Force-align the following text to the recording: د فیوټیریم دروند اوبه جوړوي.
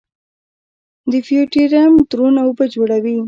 د 1.11 1.13
فیوټیریم 1.27 1.93
دروند 2.09 2.37
اوبه 2.45 2.65
جوړوي. 2.75 3.17